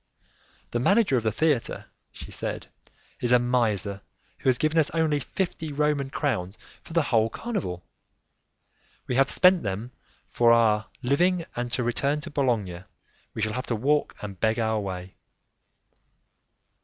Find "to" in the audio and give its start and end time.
11.73-11.83, 12.21-12.31, 13.67-13.75